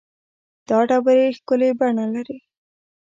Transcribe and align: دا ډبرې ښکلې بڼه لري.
دا 0.67 0.77
ډبرې 0.89 1.25
ښکلې 1.37 1.69
بڼه 1.79 2.05
لري. 2.13 2.37